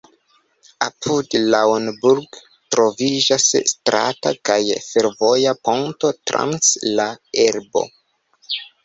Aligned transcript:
Apud 0.83 1.33
Lauenburg 1.55 2.39
troviĝas 2.75 3.45
strata 3.73 4.31
kaj 4.51 4.57
fervoja 4.87 5.53
ponto 5.69 6.11
trans 6.33 6.71
la 6.97 7.07
Elbo. 7.45 7.85